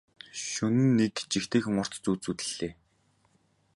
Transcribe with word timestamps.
Шөнө 0.49 0.83
нь 0.85 0.93
нэг 0.99 1.15
жигтэйхэн 1.31 1.75
урт 1.81 1.93
зүүд 2.03 2.19
зүүдэллээ. 2.23 2.71